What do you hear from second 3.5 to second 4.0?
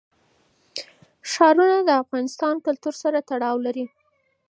لري.